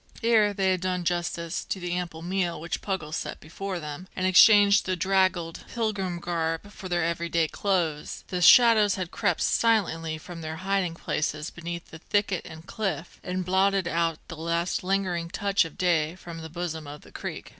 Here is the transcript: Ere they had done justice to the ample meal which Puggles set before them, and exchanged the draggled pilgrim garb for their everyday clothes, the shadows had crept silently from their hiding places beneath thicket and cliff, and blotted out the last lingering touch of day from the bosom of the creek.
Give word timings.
Ere 0.23 0.51
they 0.51 0.71
had 0.71 0.81
done 0.81 1.03
justice 1.03 1.63
to 1.63 1.79
the 1.79 1.93
ample 1.93 2.23
meal 2.23 2.59
which 2.59 2.81
Puggles 2.81 3.17
set 3.17 3.39
before 3.39 3.79
them, 3.79 4.07
and 4.15 4.25
exchanged 4.25 4.87
the 4.87 4.95
draggled 4.95 5.63
pilgrim 5.71 6.17
garb 6.19 6.71
for 6.71 6.89
their 6.89 7.05
everyday 7.05 7.47
clothes, 7.47 8.23
the 8.29 8.41
shadows 8.41 8.95
had 8.95 9.11
crept 9.11 9.41
silently 9.41 10.17
from 10.17 10.41
their 10.41 10.55
hiding 10.65 10.95
places 10.95 11.51
beneath 11.51 11.83
thicket 12.01 12.43
and 12.49 12.65
cliff, 12.65 13.19
and 13.23 13.45
blotted 13.45 13.87
out 13.87 14.17
the 14.27 14.35
last 14.35 14.83
lingering 14.83 15.29
touch 15.29 15.65
of 15.65 15.77
day 15.77 16.15
from 16.15 16.39
the 16.41 16.49
bosom 16.49 16.87
of 16.87 17.01
the 17.01 17.11
creek. 17.11 17.49